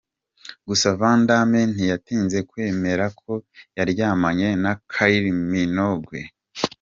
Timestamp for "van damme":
0.99-1.61